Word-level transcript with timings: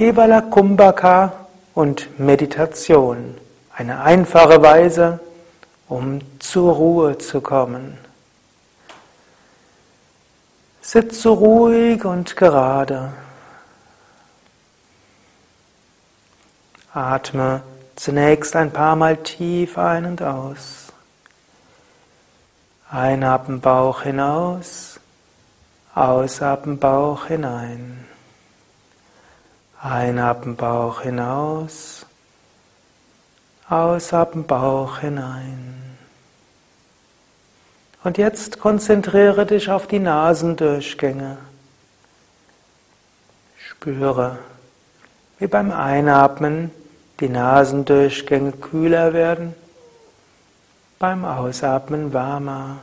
Kevala 0.00 0.40
Kumbhaka 0.40 1.30
und 1.74 2.18
Meditation. 2.18 3.36
Eine 3.76 4.00
einfache 4.00 4.62
Weise, 4.62 5.20
um 5.90 6.20
zur 6.38 6.72
Ruhe 6.72 7.18
zu 7.18 7.42
kommen. 7.42 7.98
Sitze 10.80 11.28
ruhig 11.28 12.02
und 12.06 12.34
gerade. 12.34 13.12
Atme 16.94 17.60
zunächst 17.94 18.56
ein 18.56 18.70
paar 18.70 18.96
Mal 18.96 19.18
tief 19.18 19.76
ein 19.76 20.06
und 20.06 20.22
aus. 20.22 20.94
Einatmen 22.90 23.60
Bauch 23.60 24.00
hinaus, 24.00 24.98
ausatmen 25.94 26.78
Bauch 26.78 27.26
hinein. 27.26 28.06
Einatmen 29.82 30.56
Bauch 30.56 31.00
hinaus, 31.00 32.04
ausatmen 33.68 34.46
Bauch 34.46 34.98
hinein. 34.98 35.96
Und 38.04 38.18
jetzt 38.18 38.60
konzentriere 38.60 39.46
dich 39.46 39.70
auf 39.70 39.86
die 39.86 39.98
Nasendurchgänge. 39.98 41.38
Spüre, 43.58 44.38
wie 45.38 45.46
beim 45.46 45.70
Einatmen 45.70 46.70
die 47.20 47.28
Nasendurchgänge 47.28 48.52
kühler 48.52 49.12
werden 49.12 49.54
beim 51.00 51.24
Ausatmen 51.24 52.12
warmer. 52.12 52.76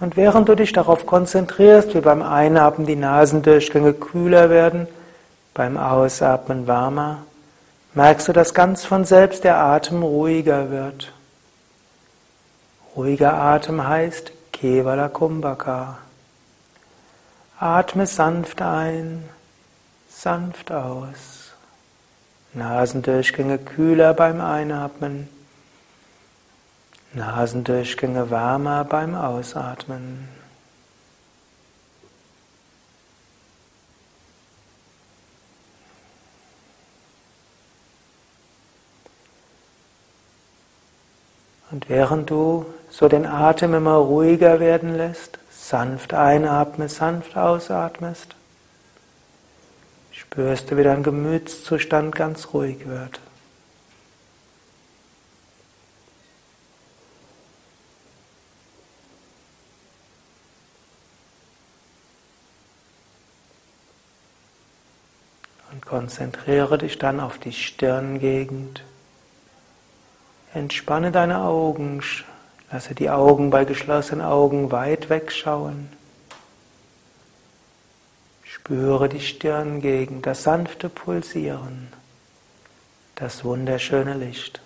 Und 0.00 0.16
während 0.16 0.48
du 0.48 0.56
dich 0.56 0.72
darauf 0.72 1.04
konzentrierst, 1.04 1.94
wie 1.94 2.00
beim 2.00 2.22
Einatmen 2.22 2.86
die 2.86 2.96
Nasendurchgänge 2.96 3.92
kühler 3.92 4.48
werden, 4.48 4.88
beim 5.52 5.76
Ausatmen 5.76 6.66
warmer, 6.66 7.18
merkst 7.92 8.28
du, 8.28 8.32
dass 8.32 8.54
ganz 8.54 8.84
von 8.84 9.04
selbst 9.04 9.44
der 9.44 9.58
Atem 9.58 10.02
ruhiger 10.02 10.70
wird. 10.70 11.12
Ruhiger 12.96 13.34
Atem 13.34 13.86
heißt 13.86 14.32
Kevala 14.52 15.08
Kumbhaka. 15.08 15.98
Atme 17.58 18.06
sanft 18.06 18.62
ein, 18.62 19.28
sanft 20.08 20.72
aus. 20.72 21.52
Nasendurchgänge 22.54 23.58
kühler 23.58 24.14
beim 24.14 24.40
Einatmen, 24.40 25.28
Nasendurchgänge 27.12 28.30
wärmer 28.30 28.84
beim 28.84 29.14
Ausatmen. 29.14 30.28
Und 41.70 41.88
während 41.88 42.30
du 42.30 42.66
so 42.90 43.08
den 43.08 43.26
Atem 43.26 43.74
immer 43.74 43.94
ruhiger 43.94 44.58
werden 44.60 44.96
lässt, 44.96 45.38
sanft 45.50 46.14
einatmest, 46.14 46.96
sanft 46.96 47.36
ausatmest, 47.36 48.34
spürst 50.10 50.70
du, 50.70 50.76
wie 50.76 50.82
dein 50.82 51.02
Gemütszustand 51.02 52.14
ganz 52.14 52.52
ruhig 52.52 52.88
wird. 52.88 53.20
Und 65.72 65.86
konzentriere 65.86 66.78
dich 66.78 66.98
dann 66.98 67.20
auf 67.20 67.38
die 67.38 67.52
Stirngegend. 67.52 68.82
Entspanne 70.52 71.12
deine 71.12 71.42
Augen, 71.42 72.02
lasse 72.72 72.94
die 72.94 73.10
Augen 73.10 73.50
bei 73.50 73.64
geschlossenen 73.64 74.24
Augen 74.24 74.72
weit 74.72 75.08
wegschauen. 75.10 75.88
Spüre 78.42 79.08
die 79.08 79.20
Stirngegend, 79.20 80.26
das 80.26 80.42
sanfte 80.42 80.88
Pulsieren, 80.88 81.92
das 83.14 83.44
wunderschöne 83.44 84.14
Licht. 84.14 84.60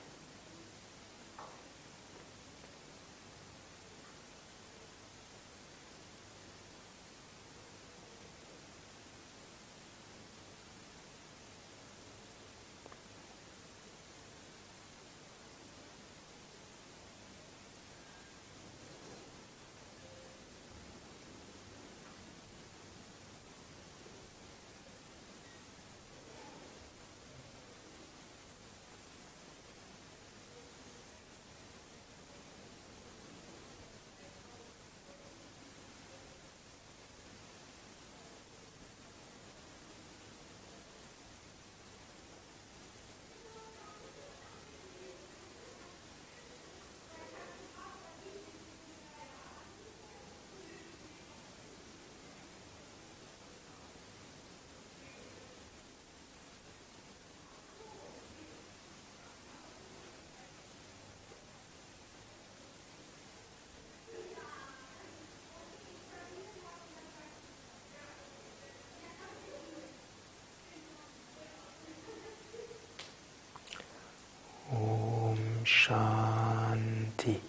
Shanti, 75.65 77.41